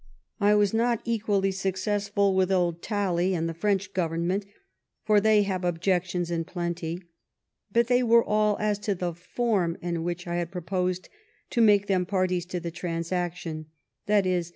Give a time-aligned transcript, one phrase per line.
[0.39, 4.45] I was not equally suc cessful with old Talley and the French Goyemment,
[5.05, 7.03] for they have objections in plenty.
[7.71, 11.07] But they were all as to the form in which I had proposed
[11.51, 13.67] to make them parties to the transaction
[14.09, 14.43] [i.e.